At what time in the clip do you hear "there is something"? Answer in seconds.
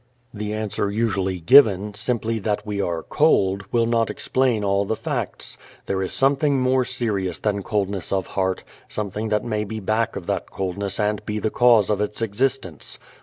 5.85-6.59